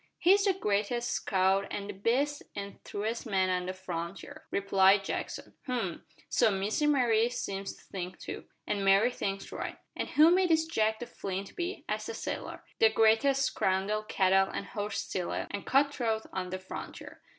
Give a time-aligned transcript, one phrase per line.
[0.17, 5.53] "He's the greatest scout an' the best an' truest man on the frontier," replied Jackson.
[5.67, 6.03] "H'm!
[6.27, 10.65] so Miss Mary seems to think too." "An' Mary thinks right." "An' who may this
[10.65, 12.63] Jake the Flint be?" asked the sailor.
[12.79, 17.21] "The greatest scoundrel, cattle and horse stealer, and cut throat on the frontier."